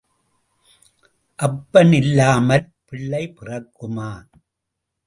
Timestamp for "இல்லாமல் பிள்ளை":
1.93-3.23